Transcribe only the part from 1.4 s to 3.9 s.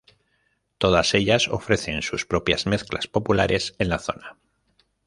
ofrecen sus propias mezclas populares en